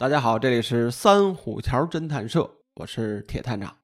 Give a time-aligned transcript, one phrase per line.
[0.00, 3.76] 大家好，这里是三虎桥侦探社，我是铁探长。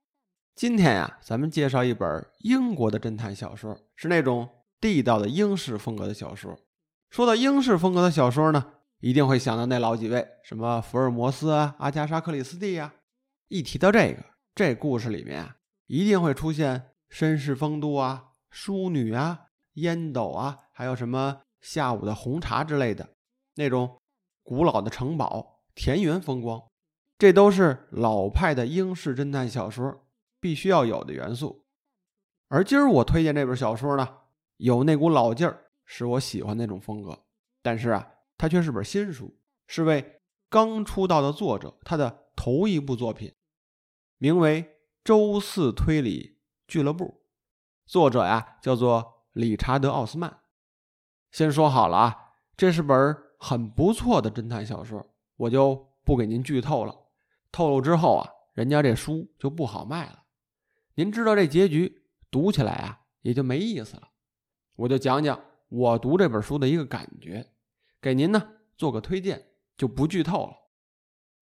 [0.54, 4.48] 今天呀，咱们介绍一本英国的侦探小说，是那种
[4.80, 6.58] 地道的英式风格的小说。
[7.10, 8.64] 说到英式风格的小说呢，
[9.00, 12.94] 一定会想到那老几位，什么福尔摩斯啊、阿加莎·克里斯蒂呀。
[13.48, 14.24] 一提到这个，
[14.54, 15.56] 这故事里面啊，
[15.86, 23.06] 一定会出现绅士风度啊、淑女啊、烟斗啊，还有什么下午的红茶之类的
[23.56, 23.98] 那种
[24.42, 25.55] 古老的城堡。
[25.76, 26.70] 田园风光，
[27.18, 30.06] 这都是老派的英式侦探小说
[30.40, 31.66] 必须要有的元素。
[32.48, 34.08] 而今儿我推荐这本小说呢，
[34.56, 37.26] 有那股老劲儿，是我喜欢那种风格。
[37.62, 38.08] 但是啊，
[38.38, 43.34] 它却是本新书，是位刚出道的作者他的头一部作品，
[44.16, 44.62] 名为
[45.04, 47.04] 《周四推理俱乐部》，
[47.84, 50.40] 作者呀叫做理查德·奥斯曼。
[51.32, 55.12] 先说好了啊，这是本很不错的侦探小说。
[55.36, 56.94] 我就不给您剧透了，
[57.52, 60.22] 透露之后啊，人家这书就不好卖了。
[60.94, 64.08] 您知道这结局，读起来啊也就没意思了。
[64.76, 65.38] 我就讲讲
[65.68, 67.52] 我读这本书的一个感觉，
[68.00, 70.52] 给您呢做个推荐，就不剧透了。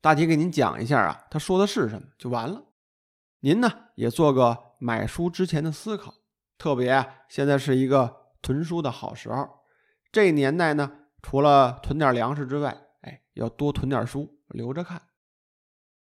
[0.00, 2.62] 大体给您讲一下啊，他说的是什么就完了。
[3.40, 6.14] 您呢也做个买书之前的思考，
[6.58, 9.48] 特别啊现在是一个囤书的好时候。
[10.10, 10.90] 这年代呢，
[11.22, 15.00] 除了囤点粮食之外，哎，要多囤点书，留着看。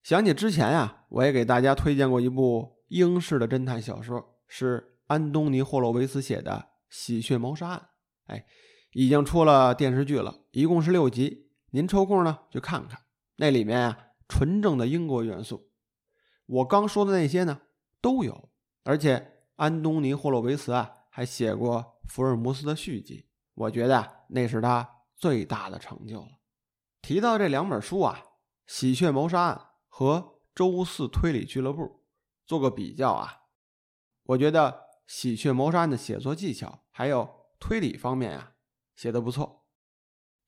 [0.02, 6.52] 想起之前啊，我也给大家推荐过一部英式的侦探小说，是安东尼·霍洛维茨写的
[6.88, 7.78] 《喜鹊谋杀案》。
[8.32, 8.46] 哎，
[8.92, 11.50] 已经出了电视剧了，一共是六集。
[11.72, 12.98] 您抽空呢去看看，
[13.36, 15.70] 那里面啊，纯正的英国元素，
[16.46, 17.60] 我刚说的那些呢
[18.00, 18.48] 都有。
[18.84, 26.37] 而且安东尼·霍洛维茨啊，还写过《福尔摩斯》的续集，我觉得啊那是他最大的成就了。
[27.00, 28.22] 提到这两本书啊，
[28.66, 29.56] 《喜鹊谋杀案》
[29.88, 30.16] 和
[30.54, 31.82] 《周四推理俱乐部》，
[32.46, 33.42] 做个比较啊，
[34.24, 34.70] 我觉得
[35.06, 38.52] 《喜鹊谋杀案》的写作技巧还有推理方面啊，
[38.94, 39.66] 写的不错。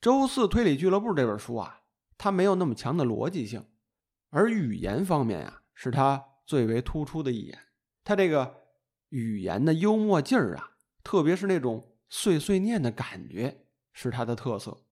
[0.03, 1.83] 《周四推理俱乐部》这本书啊，
[2.19, 3.67] 它没有那么强的逻辑性，
[4.31, 7.59] 而语言方面啊，是它最为突出的一点。
[8.03, 8.65] 它这个
[9.11, 10.73] 语言的幽默劲儿啊，
[11.05, 14.85] 特别是那种碎碎念的感觉，是它的特色。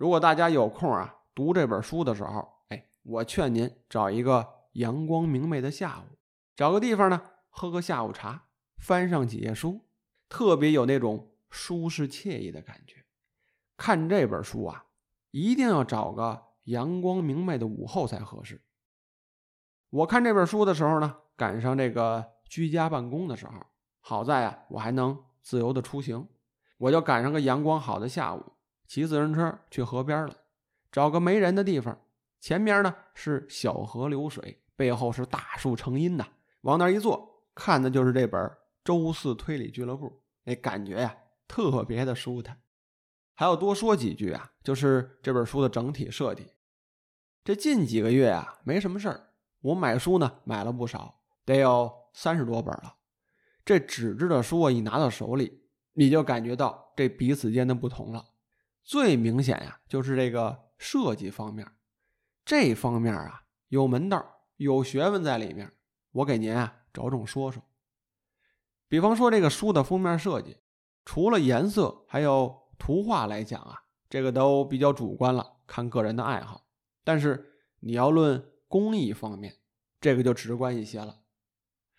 [0.00, 6.16] 如果大家有空啊，读这本书的时候，哎，我劝您找一个阳光明媚的下午，
[6.56, 8.46] 找个地方呢，喝个下午茶，
[8.78, 9.84] 翻上几页书，
[10.26, 13.04] 特别有那种舒适惬意的感觉。
[13.76, 14.86] 看这本书啊，
[15.32, 18.62] 一定要找个阳光明媚的午后才合适。
[19.90, 23.52] 我看这本书的时候呢，赶上这个居家办公的时候，
[24.00, 26.26] 好在啊，我还能自由的出行，
[26.78, 28.42] 我就赶上个阳光好的下午。
[28.90, 30.36] 骑自行车去河边了，
[30.90, 31.96] 找个没人的地方，
[32.40, 36.26] 前面呢是小河流水，背后是大树成荫呐。
[36.62, 38.40] 往那一坐，看的就是这本
[38.82, 40.08] 《周四推理俱乐部》，
[40.42, 42.60] 那感觉呀特别的舒坦。
[43.32, 46.48] 还要多说几句啊，就是这本书的整体设计。
[47.44, 49.28] 这近几个月啊没什么事儿，
[49.60, 52.96] 我买书呢买了不少，得有三十多本了。
[53.64, 55.62] 这纸质的书啊一拿到手里，
[55.92, 58.26] 你就感觉到这彼此间的不同了。
[58.82, 61.66] 最明显呀，就是这个设计方面，
[62.44, 65.72] 这方面啊有门道，有学问在里面。
[66.12, 67.62] 我给您啊着重说说。
[68.88, 70.56] 比方说这个书的封面设计，
[71.04, 76.66] 除了颜色还有图画来讲啊，这个都比较主观了，看个人的爱好。
[77.04, 79.58] 但是你要论工艺方面，
[80.00, 81.20] 这个就直观一些了。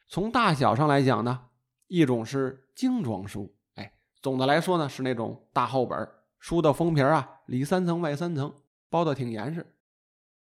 [0.10, 1.48] 从大小上来讲呢，
[1.88, 6.21] 一种是精装书，哎，总的来说呢是那种大厚本儿。
[6.42, 9.76] 书的封皮啊，里三层外三层，包的挺严实。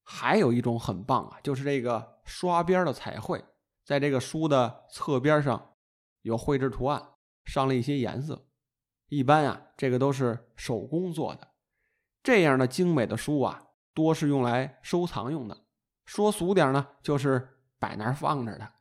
[0.04, 3.44] 还有一种很棒啊，就是这个刷边的彩绘，
[3.84, 5.74] 在这个书的侧边上
[6.22, 7.02] 有绘制图案，
[7.46, 8.48] 上了一些颜色。
[9.08, 11.48] 一般啊，这个都是手工做的。
[12.22, 15.66] 这样的精美的书啊，多是用来收藏用的。
[16.06, 18.72] 说俗点呢，就是摆那儿放着的。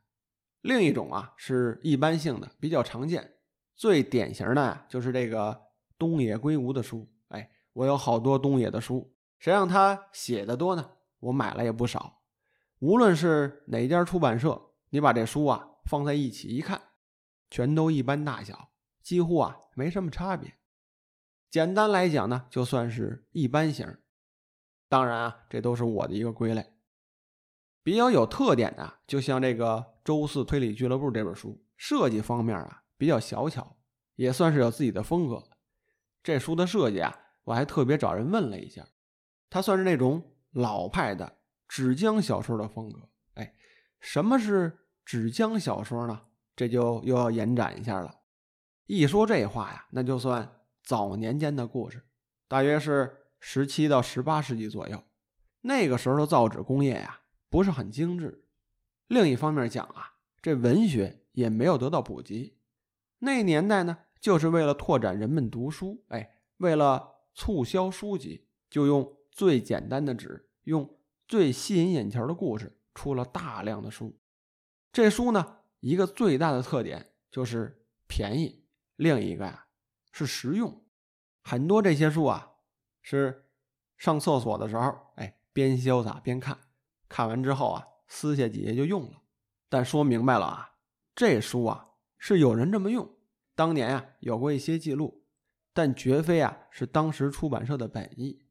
[0.61, 3.39] 另一种啊，是一般性的，比较常见。
[3.75, 5.66] 最典型的，就是这个。
[5.97, 10.91] 东野圭吾的书，哎，我有好多东野的书，谁让他写的多呢？
[11.19, 12.21] 我买了也不少。
[12.79, 16.81] 无论是哪家出版社，你把这书啊放在一起一看，
[17.49, 18.69] 全都一般大小，
[19.01, 20.53] 几乎啊没什么差别。
[21.49, 23.97] 简单来讲呢，就算是一般型。
[24.89, 26.73] 当然啊，这都是我的一个归类。
[27.81, 33.77] 比较有特点的，就像这个《周四推理俱乐部》这本书，设计方面啊比较小巧，
[34.15, 35.43] 也算是有自己的风格。
[36.23, 38.87] 这书的设计啊，我还特别找人问了一下，
[39.49, 41.37] 它算是那种老派的
[41.67, 43.09] 纸浆小说的风格。
[43.35, 43.53] 哎，
[43.99, 46.21] 什么是纸浆小说呢？
[46.55, 48.21] 这就又要延展一下了。
[48.87, 52.03] 一说这话呀，那就算早年间的故事，
[52.47, 55.03] 大约是十七到十八世纪左右。
[55.61, 58.45] 那个时候的造纸工业呀，不是很精致。
[59.07, 62.57] 另一方面讲啊，这文学也没有得到普及。
[63.19, 70.97] 那年代呢，就是为了拓展人们读书，哎，为了促销书籍，就用最简单的纸，用
[71.27, 74.19] 最吸引眼球的故事，出了大量的书。
[74.91, 78.65] 这书呢，一个最大的特点就是便宜，
[78.95, 79.67] 另一个呀
[80.11, 80.85] 是实用。
[81.43, 82.51] 很多这些书啊，
[83.01, 83.45] 是
[83.97, 86.57] 上厕所的时候，哎，边潇洒边看，
[87.07, 87.87] 看完之后啊。
[88.09, 89.21] 撕下几页就用了，
[89.67, 90.75] 但说明白了啊，
[91.13, 93.16] 这书啊是有人这么用。
[93.57, 95.25] 当年啊有过一些记录，
[95.73, 98.45] 但绝非啊是当时出版社的本意。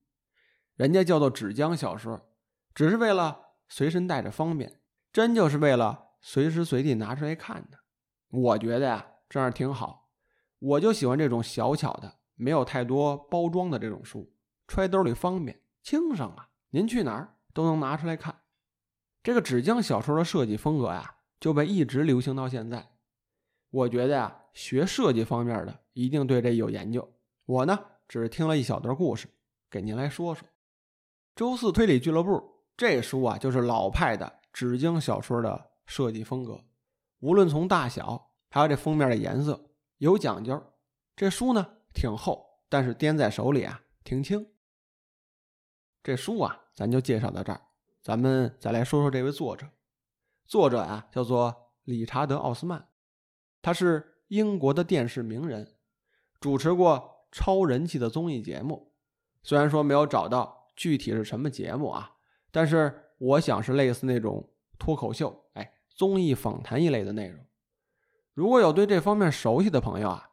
[0.74, 2.28] 人家叫做纸浆小说，
[2.74, 4.80] 只是为了随身带着方便，
[5.12, 7.78] 真就是为了随时随地拿出来看的。
[8.30, 10.10] 我觉得呀这样挺好，
[10.58, 14.34] 我就喜欢这种小巧的、没有太多包装的这种书，
[14.66, 16.48] 揣兜里方便、轻省啊。
[16.70, 18.42] 您去哪儿都能拿出来看。
[19.22, 22.95] 这个纸浆小说的设计风格呀，就被一直流行到现在。
[23.76, 27.06] 我觉得呀，学设计方面的一定对这有研究。
[27.44, 27.78] 我呢，
[28.08, 29.28] 只是听了一小段故事，
[29.68, 30.48] 给您来说说
[31.34, 32.32] 《周四推理俱乐部》
[32.74, 36.58] 这书啊，就是老派的纸浆小说的设计风格。
[37.20, 39.68] 无论从大小，还有这封面的颜色，
[39.98, 40.58] 有讲究。
[41.14, 44.46] 这书呢，挺厚，但是掂在手里啊，挺轻。
[46.02, 47.60] 这书啊，咱就介绍到这儿。
[48.00, 49.66] 咱们再来说说这位作者，
[50.46, 52.88] 作者啊叫做理查德·奥斯曼，
[53.66, 55.74] 他是英国的电视名人，
[56.38, 58.92] 主持过超人气的综艺节目。
[59.42, 62.12] 虽然说没有找到具体是什么节目啊，
[62.52, 64.48] 但是我想是类似那种
[64.78, 67.44] 脱口秀、哎综艺访谈一类的内容。
[68.34, 70.30] 如果有对这方面熟悉的朋友啊，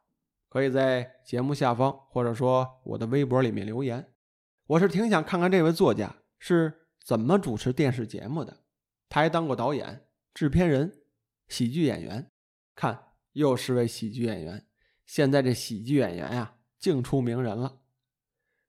[0.48, 4.14] 可以在节目下方或者说我的微博里面留言。
[4.68, 6.82] 我是挺想看看这位作家是。
[7.04, 8.60] 怎么主持电视节目的？
[9.10, 10.06] 他还当过导演、
[10.36, 11.02] 制片人、
[11.48, 12.32] 喜剧演员。
[12.76, 14.66] 看，又是位喜剧演员。
[15.06, 17.82] 现在这喜剧演员呀，净出名人了。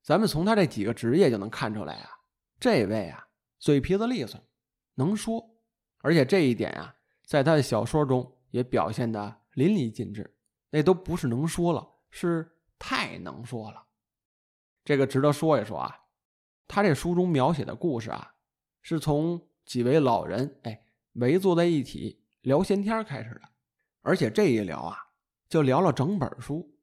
[0.02, 2.10] 咱们从他这几个职业就能看出来啊，
[2.58, 3.28] 这位啊，
[3.58, 4.38] 嘴皮子利索，
[4.94, 5.56] 能说，
[5.98, 10.36] 而且这一点啊，在他的小说中也表现的淋漓尽致。
[10.70, 13.86] 那都不是能说了，是太能说了。
[14.84, 16.00] 这个值得说一说啊。
[16.66, 18.34] 他这书中描写的故事啊，
[18.82, 23.42] 是从几位老人哎围坐在一起聊闲天开始的，
[24.04, 24.96] 而且这一聊啊，
[25.48, 26.78] 就聊了整本书。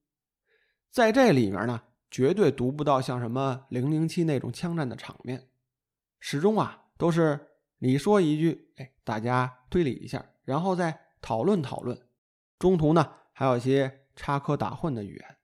[0.89, 5.47] 在这里面呢，绝对读不到像什么零零七那种枪战的场面，
[6.19, 7.39] 始终啊都是
[7.77, 11.97] 你说一句，哎，大家推理一下，然后再讨论讨论，
[12.59, 15.37] 中途呢还有一些插科打诨的语言。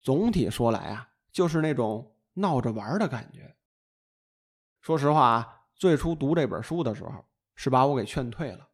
[0.00, 2.14] 总体说来啊，就是那种。
[2.40, 3.56] 闹着玩的感觉。
[4.80, 7.24] 说实话啊，最初读这本书的时候，
[7.56, 8.68] 是把我给劝退了。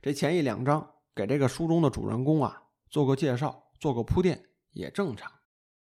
[0.00, 0.88] 这前一两章
[1.18, 5.28] 给这个书中的主人公啊做个介绍，做个铺垫也正常。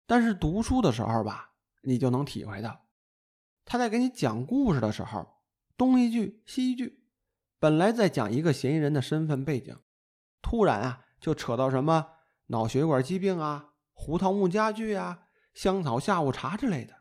[0.05, 2.85] 但是读书的时候吧，你就能体会到，
[3.65, 5.27] 他在给你讲故事的时候，
[5.75, 7.03] 东一句西一句。
[7.57, 9.75] 本来在讲一个嫌疑人的身份背景，
[10.39, 12.09] 突然啊就扯到什么
[12.47, 16.93] 脑血管疾病啊、胡桃木家具啊、香草下午茶之类的。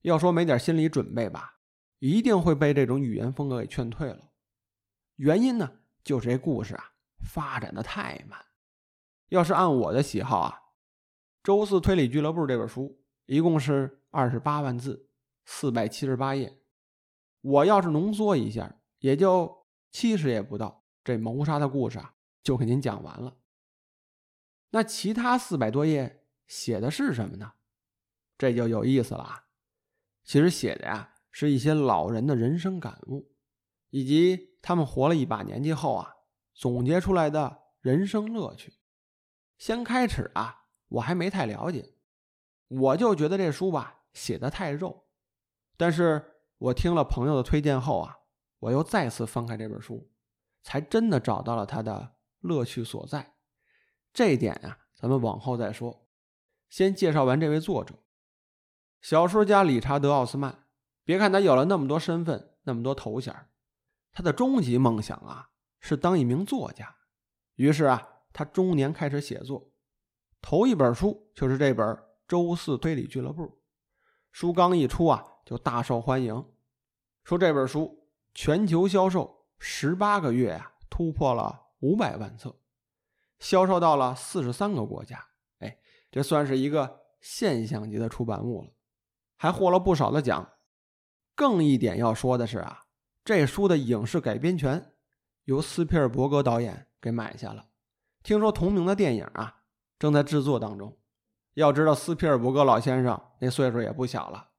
[0.00, 1.58] 要说没点心理准备吧，
[1.98, 4.30] 一定会被这种语言风格给劝退了。
[5.16, 6.91] 原因呢，就是这故事啊
[7.32, 8.38] 发展的太慢。
[9.30, 10.60] 要是按我的喜好啊，
[11.42, 15.08] 《周四推理俱乐部》这本书一共是二十八万字，
[15.46, 16.60] 四百七十八页。
[17.40, 23.38] 我要是浓缩一下，也就七十页不到，这谋杀的故事啊就给您讲完了。
[24.68, 27.54] 那其他四百多页写的是什么呢？
[28.36, 29.46] 这就有意思了啊。
[30.22, 33.32] 其实写的呀，是一些老人的人生感悟，
[33.88, 36.14] 以及他们活了一把年纪后啊，
[36.54, 38.74] 总结出来的人生乐趣。
[39.58, 41.94] 先开始啊，我还没太了解，
[42.68, 45.06] 我就觉得这书吧写的太肉。
[45.76, 48.18] 但是我听了朋友的推荐后啊，
[48.58, 50.10] 我又再次翻开这本书，
[50.62, 53.34] 才真的找到了它的乐趣所在。
[54.12, 56.08] 这一点呀，咱们往后再说。
[56.68, 57.94] 先介绍完这位作者。
[59.00, 60.66] 小说家理查德·奥斯曼，
[61.04, 63.34] 别看他有了那么多身份、那么多头衔，
[64.12, 65.50] 他的终极梦想啊
[65.82, 66.96] 是当一名作家。
[67.56, 69.70] 于是啊，他中年开始写作，
[70.40, 71.86] 头一本书就是这本
[72.26, 73.42] 《周四推理俱乐部》。
[74.30, 76.42] 书刚一出啊，就大受欢迎，
[77.24, 82.56] 说这本书全球销售十八个月啊，突破了五百万册，
[83.38, 85.28] 销售到了四十三个国家。
[85.58, 85.78] 哎，
[86.10, 88.70] 这算是一个现象级的出版物了，
[89.36, 90.52] 还获了不少的奖。
[91.34, 92.84] 更一点要说的是啊，
[93.24, 94.91] 这书的影视改编权
[95.44, 97.68] 由斯皮尔伯格导演给买下了。
[98.22, 99.62] 听说同名的电影啊
[99.98, 100.98] 正在制作当中。
[101.54, 104.52] 要知道斯皮尔伯格老先生那岁数也不小了。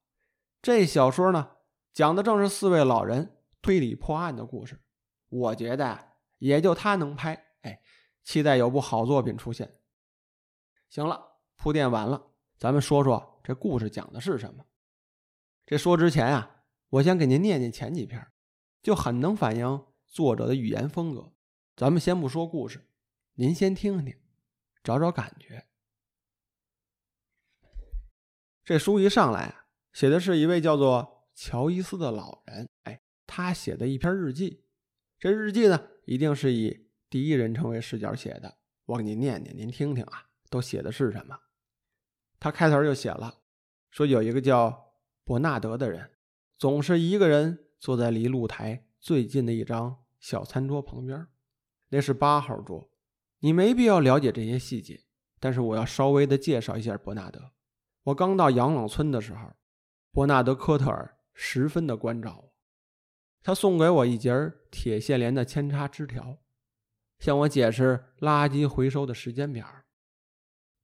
[0.62, 1.50] 这小说呢
[1.92, 4.80] 讲的正是四位老人推理破案的故事。
[5.28, 7.44] 我觉得也就他能拍。
[7.62, 7.80] 哎，
[8.22, 9.78] 期待有部好作品出现。
[10.88, 14.64] 行了，铺垫完了，咱们说说这故事讲的是什么。
[15.66, 16.50] 这说之前啊。
[16.90, 18.24] 我先给您念念前几篇，
[18.80, 19.84] 就很能反映
[20.14, 21.32] 作者的语言风格。
[21.74, 22.88] 咱们先不说故事，
[23.32, 24.16] 您先听听，
[24.84, 25.66] 找找感觉。
[28.64, 34.64] 这书一上来啊，写的是一位叫做乔伊斯的老人，哎，他写的一篇日记。
[35.18, 38.58] 这日记呢，一定是以第一人称为视角写的。
[38.84, 41.36] 我给您念念，您听听啊，都写的是什么？
[42.38, 43.42] 他开头就写了，
[43.90, 44.92] 说有一个叫
[45.24, 46.12] 伯纳德的人。
[46.56, 51.26] 总是一个人坐在离露台最近的一张小餐桌旁边，
[51.90, 52.88] 那是八号桌。
[53.40, 55.04] 你没必要了解这些细节，
[55.38, 57.52] 但是我要稍微的介绍一下伯纳德。
[58.04, 59.52] 我刚到养老村的时候，
[60.12, 62.54] 伯纳德·科特尔十分的关照我，
[63.42, 64.32] 他送给我一截
[64.70, 66.38] 铁线莲的扦插枝条，
[67.18, 69.84] 向我解释垃圾回收的时间表。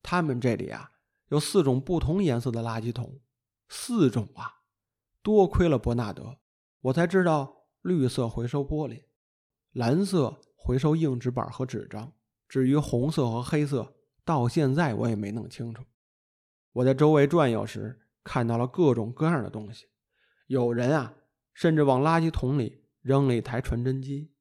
[0.03, 0.93] 他们这里啊
[1.29, 3.19] 有四种不同颜色的垃圾桶，
[3.71, 4.61] 四种啊。
[5.23, 6.41] 多亏了伯纳德，
[6.83, 9.05] 我才知道绿色回收玻璃，
[9.73, 12.13] 蓝色回收硬纸板和纸张。
[12.49, 15.85] 至于红色和黑色，到现在我也没弄清楚。
[16.73, 19.87] 我在周围转悠时，看到了各种各样的东西。
[20.49, 21.15] 有人啊，
[21.55, 24.33] 甚至往垃圾桶里扔了一台传真机。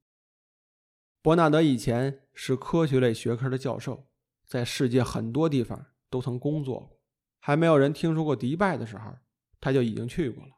[1.22, 4.08] 伯纳德以前是科学类学科的教授，
[4.46, 7.00] 在世界很多地方都曾工作过。
[7.38, 9.16] 还没有人听说过迪拜的时候，
[9.60, 10.52] 他就已经去过了。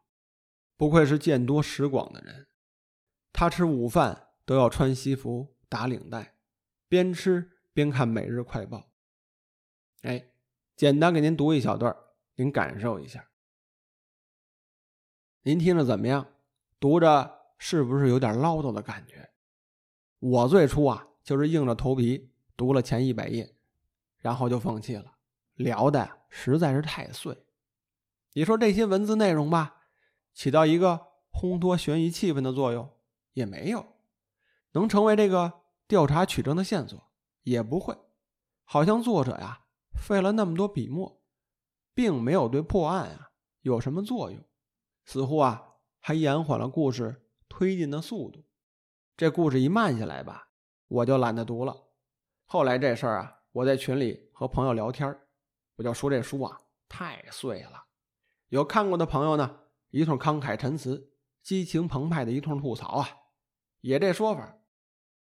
[0.77, 2.47] 不愧是见多识广的人，
[3.33, 6.35] 他吃午饭都要穿西服打领带，
[6.89, 8.79] 边吃边看《每日快报》。
[10.03, 10.33] 哎，
[10.77, 11.97] 简单给您读一小段，
[12.35, 13.29] 您感受一下。
[15.43, 16.27] 您听着怎么样？
[16.79, 19.31] 读着是不是有点唠叨的感觉？
[20.19, 23.55] 我最初啊，就是硬着头皮读了前一百页，
[24.19, 25.17] 然后就放弃了，
[25.55, 27.45] 聊的实在是太碎。
[28.35, 29.83] 你说这些文字内容吧？
[30.33, 32.91] 起到一个烘托悬疑气氛的作用
[33.33, 33.92] 也没有，
[34.73, 37.01] 能成为这个调查取证的线索
[37.43, 37.97] 也不会，
[38.65, 39.65] 好像作者呀
[40.01, 41.23] 费了那么多笔墨，
[41.95, 44.43] 并没有对破案啊有什么作用，
[45.05, 48.45] 似乎啊还延缓了故事推进的速度。
[49.17, 50.49] 这故事一慢下来吧，
[50.89, 51.77] 我就懒得读了。
[52.47, 55.19] 后来这事儿啊，我在群里和朋友聊天
[55.77, 57.85] 我就说这书啊太碎了。
[58.49, 59.61] 有看过的朋友呢。
[59.95, 61.13] 一通慷慨陈词，
[61.43, 63.09] 激情澎湃的一通吐槽啊，
[63.83, 64.57] 也这说法。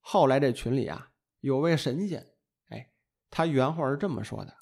[0.08, 1.10] 后来这群里啊，
[1.40, 2.32] 有位神仙，
[2.70, 2.92] 哎，
[3.32, 4.56] 他原话是这么说的：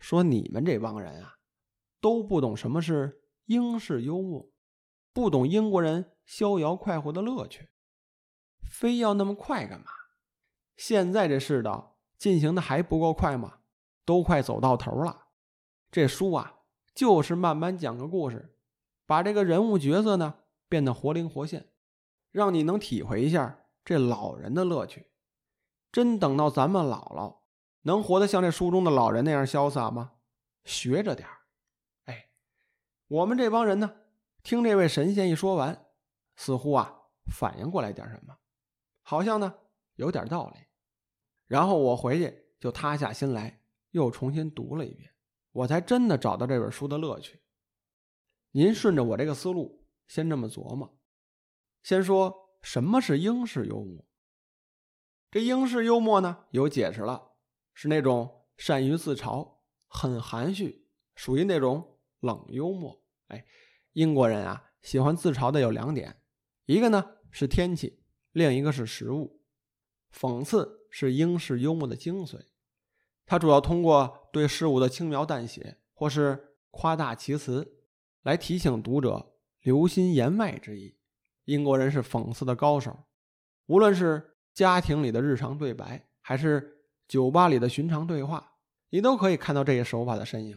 [0.00, 1.36] 说你们这帮人啊，
[2.00, 4.50] 都不懂什么是英式幽默，
[5.12, 7.68] 不懂英国人逍遥快活的乐趣，
[8.68, 9.86] 非要那么快干嘛？
[10.76, 13.60] 现在这世道进行的还不够快吗？
[14.04, 15.28] 都快走到头了。
[15.92, 18.56] 这书啊，就是慢慢讲个故事。
[19.06, 21.70] 把这个人物角色呢变得活灵活现，
[22.32, 23.59] 让你能体会一下
[23.90, 25.10] 这老人的乐趣。
[25.90, 27.40] 真等到咱们老了，
[27.82, 30.12] 能活得像这书中的老人那样潇洒吗？
[30.62, 31.38] 学着点儿
[32.04, 32.30] 哎，
[33.08, 33.92] 我们这帮人呢，
[34.44, 35.86] 听这位神仙一说完，
[36.36, 38.38] 似乎啊反应过来点什么，
[39.02, 39.52] 好像呢
[39.96, 40.60] 有点道理。
[41.48, 45.12] 然后我回去就塌下心来，又重新读了一遍，
[45.50, 47.42] 我才真的找到这本书的乐趣。
[48.52, 50.96] 您顺着我这个思路，先这么琢磨。
[51.82, 54.04] 先说什么是英式幽默。
[55.30, 57.32] 这英式幽默呢，有解释了，
[57.72, 63.02] 是那种善于自嘲、很含蓄，属于那种冷幽默。
[63.28, 63.44] 哎，
[63.92, 66.20] 英国人啊，喜欢自嘲的有两点，
[66.66, 68.02] 一个呢是天气，
[68.32, 69.42] 另一个是食物。
[70.12, 72.46] 讽刺是英式幽默的精髓，
[73.24, 77.76] 它主要通过对事物的轻描淡写或是夸大其词。
[78.22, 80.98] 来提醒读者留心言外之意。
[81.50, 82.96] 英国人是讽刺的高手，
[83.66, 88.52] 无论是家庭里的日常对白，还是酒吧里的寻常对话，
[88.90, 90.56] 你都可以看到这些手法的身影。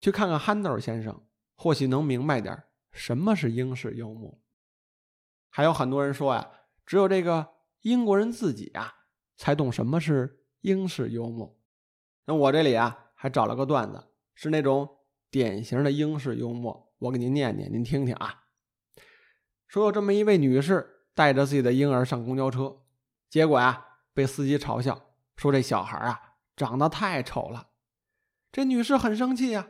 [0.00, 4.40] 去看看憨豆先生，或许能明白点什么是英式幽默。
[5.50, 6.50] 还有很多人说呀，
[6.86, 7.46] 只有这个
[7.82, 8.94] 英国人自己啊，
[9.36, 11.54] 才懂什么是英式幽默。
[12.24, 14.02] 那我这里啊，还找了个段子，
[14.34, 14.88] 是那种
[15.30, 18.41] 典型的英式幽默，我给您念念，您听听啊。
[19.72, 22.82] 说有这么一位女士带着自己的婴儿上公交车，
[23.30, 25.00] 结果呀，被司机嘲笑
[25.34, 27.68] 说这小孩啊长得太丑了。
[28.52, 29.66] 这女士很生气呀，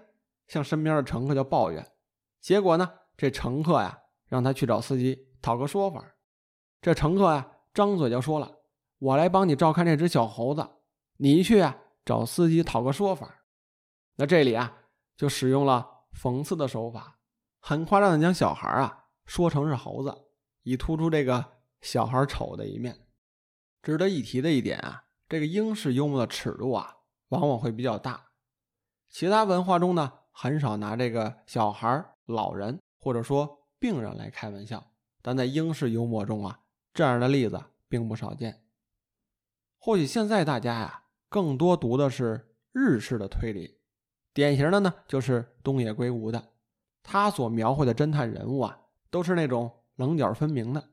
[0.49, 1.93] 向身边的乘客就抱怨。
[2.41, 6.05] 结果呢，这乘客呀让她去找司机讨个说法。
[6.81, 8.57] 这乘客呀张嘴就说了
[8.99, 10.69] ：“我来帮你照看这只小猴子，
[11.19, 13.45] 你去啊找司机讨个说法。”
[14.19, 14.79] 那这里啊
[15.17, 15.89] 就使用了
[16.21, 17.21] 讽刺的手法，
[17.61, 20.27] 很夸张的将小孩啊说成是猴子，
[20.63, 21.45] 以突出这个
[21.81, 23.07] 小孩丑的一面。
[23.83, 26.99] 值得一提的一点啊，这个英式幽默的尺度啊
[27.29, 28.29] 往往会比较大。
[29.09, 36.61] 其他文化中呢，很少拿这个小孩、老人或者说病人来开玩笑，但在英式幽默中啊，
[36.95, 38.65] 这样的例子并不少见。
[39.79, 43.81] 或许现在大家呀，更多读的是日式的推理，
[44.33, 46.53] 典型的呢就是东野圭吾的，
[47.03, 48.79] 他所描绘的侦探人物啊，
[49.13, 50.91] 都是那种棱角分明的，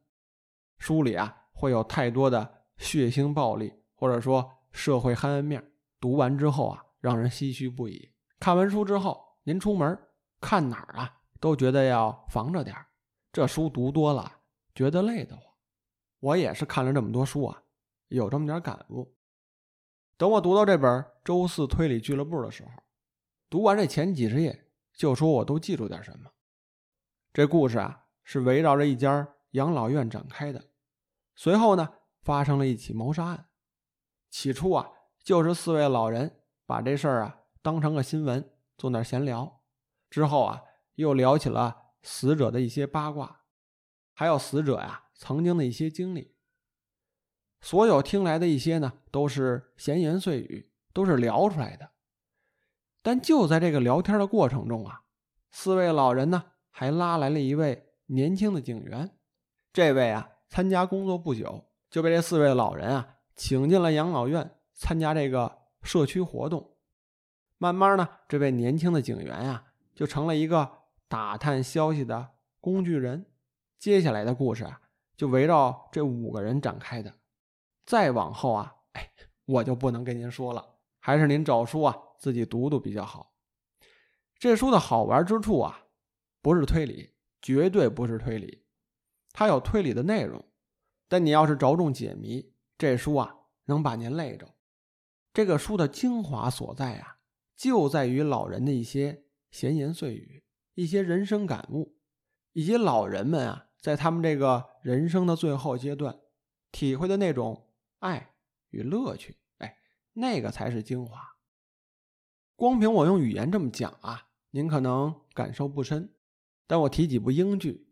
[0.77, 6.85] 书里啊会有太多的血腥暴力，或者说社会黑暗面，读完之后啊。
[7.01, 8.11] 让人唏嘘不已。
[8.41, 9.97] 看完书之后，您出门
[10.41, 12.75] 看哪儿啊，都觉得要防着点
[13.31, 14.41] 这书读多了，
[14.75, 15.45] 觉得累得慌。
[16.19, 17.63] 我也是看了这么多书啊，
[18.09, 19.15] 有这么点感悟。
[20.17, 20.91] 等我读到这本
[21.23, 22.71] 《周四推理俱乐部》的时候，
[23.49, 26.29] 读完这前几十页，就说我都记住点什么。
[27.31, 30.69] 这故事啊，是围绕着一家养老院展开的。
[31.35, 33.49] 随后呢，发生了一起谋杀案。
[34.29, 34.87] 起初啊，
[35.23, 36.39] 就是四位老人。
[36.67, 39.63] 把这事儿啊当成个新闻，坐那闲聊。
[40.11, 40.61] 之后啊，
[40.93, 43.45] 又聊起了死者的一些八卦，
[44.13, 46.35] 还有死者呀曾经的一些经历。
[47.61, 51.89] 所有听来的一些呢，都是闲言碎语，都是聊出来的。
[53.01, 55.01] 但就在这个聊天的过程中啊，
[55.49, 59.09] 四位老人呢还拉来了一位年轻的警员。
[59.73, 65.57] 这位啊参加工作不久，就被这四位老人啊请进了养老院参加这个。
[65.81, 66.75] 社区活动，
[67.57, 69.63] 慢慢呢，这位年轻的警员呀，
[69.95, 70.69] 就成了一个
[71.07, 73.25] 打探消息的工具人。
[73.77, 74.81] 接下来的故事啊，
[75.15, 77.13] 就围绕这五个人展开的。
[77.85, 79.09] 再往后啊，哎，
[79.45, 83.31] 我就不能跟您说了，还是您找书啊自己读读比较好。
[84.37, 85.85] 这书的好玩之处啊，
[86.41, 88.65] 不是推理，绝对不是推理，
[89.31, 90.45] 它有推理的内容，
[91.07, 94.55] 但你要是着重解谜，这书啊能把您累着。
[95.33, 97.19] 这个书的精华所在啊，
[97.55, 101.97] 就在于老人的一些闲言碎语、一些人生感悟，
[102.53, 106.19] 以及老人们啊，在他们这个人生的最后阶段
[106.71, 108.33] 体会的那种爱
[108.69, 109.37] 与乐趣。
[109.59, 109.77] 哎，
[110.13, 111.37] 那个才是精华。
[112.55, 116.13] 光凭我用语言这么讲啊，您可能感受不深。
[116.69, 117.87] 但我提几部英剧，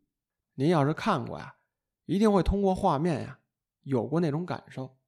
[0.53, 1.55] 您要是看过呀，
[2.05, 3.39] 一定会通过画面呀，
[3.81, 4.99] 有过那种感受。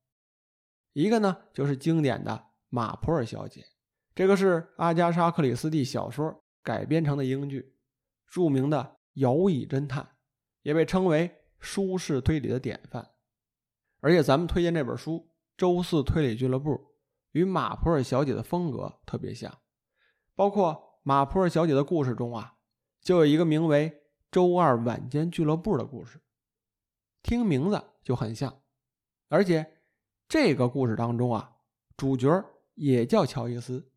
[0.93, 2.32] 一个呢，就是经典的
[2.69, 3.62] 《马普尔小姐》，
[4.15, 7.75] 这个是阿加莎·克里斯蒂小说改编成的英剧，
[8.25, 10.15] 著名的摇椅侦探，
[10.63, 13.08] 也被称为舒适推理的典范。
[13.99, 15.12] 而且咱们推荐这本书
[15.55, 16.71] 《周四推理俱乐部》，
[17.34, 19.55] 与马普尔小姐的风格特别像，
[20.34, 22.55] 包括马普尔小姐的故事中啊，
[23.10, 23.89] 就有一个名为
[24.30, 26.22] 《周二晚间俱乐部》的故事，
[27.24, 28.62] 听名字就很像，
[29.30, 29.80] 而且。
[30.28, 31.56] 这个故事当中啊，
[31.98, 32.30] 主角
[32.76, 33.89] 也叫乔伊斯。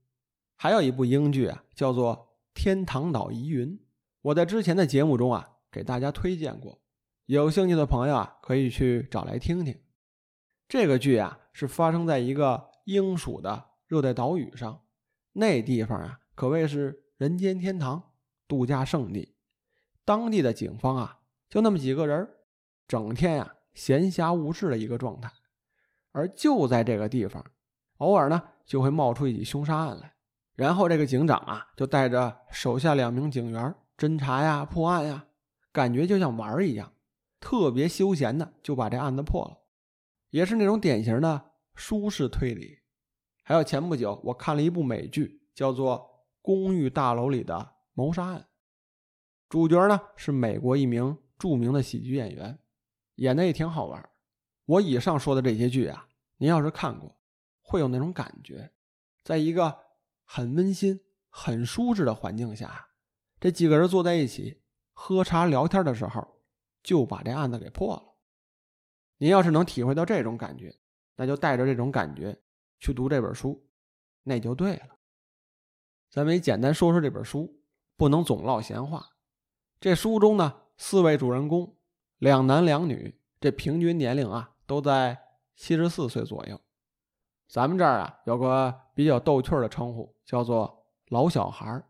[0.56, 2.16] 还有一部英剧啊，叫做
[2.54, 3.76] 《天堂岛疑云》。
[4.22, 6.80] 我在之前的节目中啊，给大家推荐过，
[7.26, 9.78] 有兴趣的朋友啊，可以去找来听听。
[10.66, 14.82] 这个剧啊，是发生在一个英属的热带岛屿上，
[15.32, 18.11] 那地方啊，可谓是人间天堂、
[18.52, 19.34] 度假胜地。
[20.04, 22.28] 当地的警方啊，就那么几个人，
[22.86, 25.32] 整天呀闲暇无事的一个状态。
[26.10, 27.42] 而就在这个地方，
[27.96, 30.12] 偶尔呢就会冒出一起凶杀案来，
[30.54, 35.24] 然后这个警长啊就带着手下两名警员侦查呀、破案呀，
[35.72, 36.92] 感觉就像玩一样，
[37.40, 39.56] 特别休闲的就把这案子破了，
[40.28, 42.80] 也是那种典型的舒适推理。
[43.42, 45.96] 还有前不久我看了一部美剧，叫做
[46.42, 48.40] 《公寓大楼里的谋杀案》，
[49.48, 52.58] 主角呢是美国一名著名的喜剧演员，
[53.16, 54.10] 演的也挺好玩。
[54.64, 57.18] 我以上说的这些剧啊，您要是看过，
[57.60, 58.72] 会有那种感觉，
[59.24, 59.76] 在一个
[60.24, 62.88] 很温馨、很舒适的环境下，
[63.40, 66.42] 这几个人坐在一起，喝茶聊天的时候，
[66.82, 68.14] 就把这案子给破了。
[69.18, 70.74] 您要是能体会到这种感觉，
[71.16, 72.40] 那就带着这种感觉
[72.78, 73.68] 去读这本书，
[74.22, 74.96] 那就对了。
[76.08, 77.61] 咱们也简单说说这本书，
[78.02, 79.10] 不能总唠闲话。
[79.78, 81.76] 这书中呢，四位主人公，
[82.18, 85.16] 两男两女，这平均年龄啊都在
[85.54, 86.60] 七十四岁左右。
[87.46, 91.88] 咱们这儿啊有个比较逗趣的称呼，叫做“老小孩儿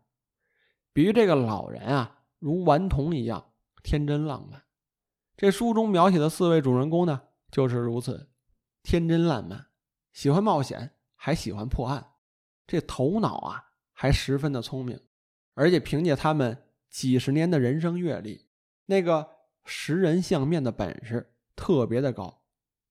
[0.93, 4.61] 比喻这个老人啊，如顽童一样天真浪漫。
[5.35, 8.29] 这书中描写的四位主人公呢，就是如此
[8.83, 9.65] 天真烂漫，
[10.11, 12.11] 喜欢冒险，还喜欢破案，
[12.67, 13.69] 这头脑啊。
[13.95, 14.99] 还十分的聪明，
[15.53, 16.57] 而且凭借他们
[16.89, 18.47] 几十年的人生阅历，
[18.85, 19.29] 那个
[19.65, 22.43] 识人相面的本事特别的高。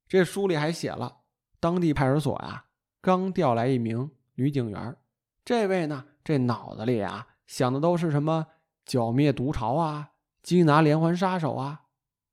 [0.08, 1.18] 这书里还写了，
[1.58, 2.66] 当地派出所呀
[3.00, 4.96] 刚调来一名女警员，
[5.44, 8.46] 这位呢这脑子里啊想的都是什么
[8.84, 10.10] 剿灭毒巢啊，
[10.42, 11.82] 缉拿连环杀手啊，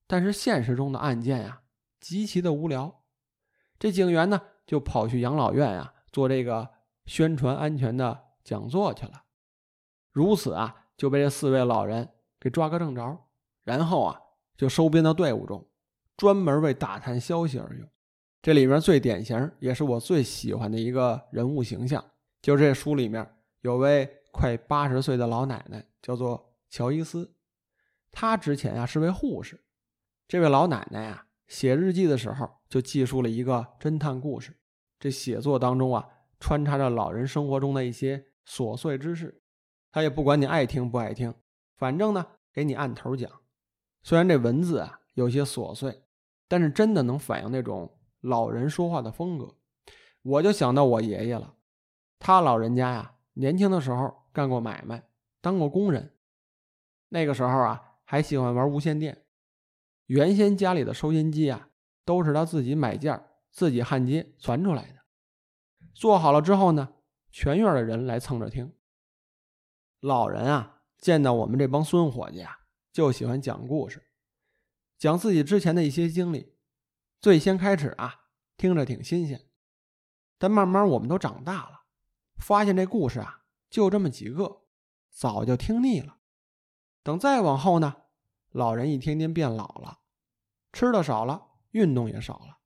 [0.08, 1.62] 但是现实中的案件呀
[2.00, 3.04] 极其的无聊。
[3.78, 6.70] 这警员呢就跑去养老院呀做这个
[7.06, 8.26] 宣传安全的。
[8.42, 9.26] 讲座去了，
[10.12, 13.18] 如此啊，就被这四位老人给抓个正着，
[13.64, 14.20] 然后啊，
[14.58, 15.68] 就收编到队伍中，
[16.18, 17.88] 专门为打探消息而用。
[18.42, 22.04] 这里面最典型，也是我最喜欢的一个人物形象，
[22.42, 23.26] 就是这书里面
[23.62, 27.36] 有位快八十岁的老奶奶，叫做乔伊斯。
[28.12, 29.64] 她之前啊是位护士。
[30.28, 34.58] 这位老奶奶啊，写日记的时候就记述了一个侦探故事。
[35.00, 36.08] 这写作当中啊，
[36.40, 38.26] 穿插着老人生活中的一些。
[38.48, 39.44] 琐碎之事，
[39.92, 41.34] 他也不管你爱听不爱听，
[41.76, 43.30] 反正呢给你按头讲。
[44.04, 46.04] 虽然这文字啊有些琐碎，
[46.48, 49.56] 但是真的能反映那种老人说话的风格。
[50.22, 51.56] 我就想到我爷爷了，
[52.20, 55.04] 他老人家呀年轻的时候干过买卖，
[55.42, 56.14] 当过工人，
[57.10, 59.26] 那个时候啊还喜欢玩无线电。
[60.06, 61.70] 原先家里的收音机啊
[62.06, 64.96] 都是他自己买件自己焊接传出来的。
[65.94, 66.96] 做好了之后呢。
[67.32, 68.74] 全院的人来蹭着听。
[70.02, 72.60] 老人啊，见到我们这帮孙伙计啊，
[72.92, 74.08] 就喜欢讲故事，
[74.98, 76.56] 讲自己之前的一些经历。
[77.20, 79.46] 最先开始啊，听着挺新鲜，
[80.38, 81.82] 但慢慢我们都长大了，
[82.38, 84.62] 发现这故事啊，就这么几个，
[85.12, 86.20] 早就听腻了。
[87.04, 87.96] 等再往后呢，
[88.52, 90.00] 老人一天天变老了，
[90.72, 92.60] 吃的少了，运动也少了，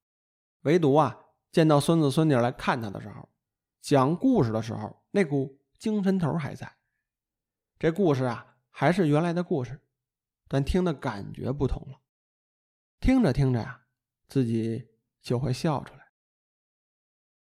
[0.62, 1.20] 唯独啊，
[1.52, 3.28] 见到孙子孙女来看他的时候。
[3.82, 6.78] 讲故事的时候，那股精神头还在。
[7.84, 9.82] 这故事啊，还是原来的故事，
[10.48, 12.00] 但听的感觉不同了。
[13.02, 13.82] 听着听着呀，
[14.30, 14.88] 自己
[15.22, 16.08] 就会笑出来。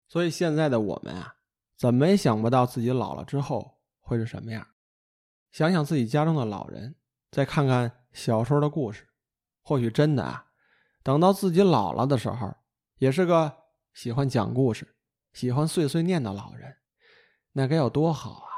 [0.07, 1.37] 所以现在的我们啊，
[1.79, 4.69] 怎么也想不到自己老了之后会是什么样。
[5.53, 6.97] 想想自己家中的老人，
[7.31, 9.09] 再看看小时候的故事，
[9.63, 10.49] 或许真的啊，
[11.03, 12.55] 等到自己老了的时候，
[12.99, 13.57] 也是个
[13.95, 14.97] 喜欢讲故事。
[15.33, 16.77] 喜欢碎碎念的老人，
[17.53, 18.53] 那该有多好啊！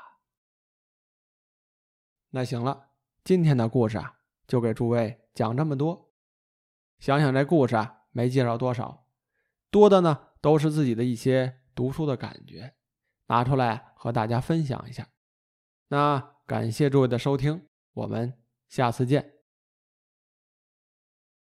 [2.31, 2.88] 那行了，
[3.25, 6.12] 今天的故事啊，就给诸位讲这么多。
[6.99, 9.07] 想想这故事啊，没介绍多少，
[9.71, 12.75] 多的呢都是自己的一些读书的感觉，
[13.29, 15.09] 拿出来和大家分享一下。
[15.88, 18.35] 那感谢诸位的收听，我们
[18.69, 19.38] 下次见。